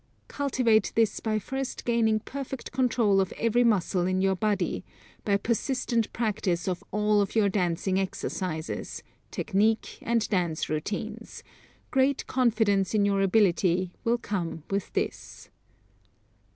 Cultivate 0.29 0.91
this 0.95 1.19
by 1.19 1.37
first 1.37 1.85
gaining 1.85 2.21
perfect 2.21 2.71
control 2.71 3.21
of 3.21 3.31
every 3.33 3.63
muscle 3.63 4.07
in 4.07 4.19
your 4.19 4.35
body, 4.35 4.83
by 5.25 5.37
persistent 5.37 6.11
practice 6.11 6.67
of 6.67 6.83
all 6.89 7.21
of 7.21 7.35
your 7.35 7.49
dancing 7.49 7.99
exercises, 7.99 9.03
technique 9.29 9.99
and 10.01 10.27
dance 10.29 10.69
routines; 10.69 11.43
great 11.91 12.25
confidence 12.25 12.95
in 12.95 13.05
your 13.05 13.21
ability 13.21 13.93
will 14.03 14.17
come 14.17 14.63
with 14.71 14.91
this. 14.93 15.49